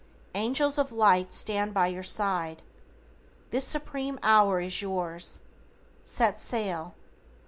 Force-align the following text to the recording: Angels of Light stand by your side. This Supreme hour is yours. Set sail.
Angels 0.33 0.79
of 0.79 0.91
Light 0.91 1.31
stand 1.31 1.75
by 1.75 1.85
your 1.85 2.01
side. 2.01 2.63
This 3.51 3.65
Supreme 3.67 4.17
hour 4.23 4.59
is 4.59 4.81
yours. 4.81 5.43
Set 6.03 6.39
sail. 6.39 6.95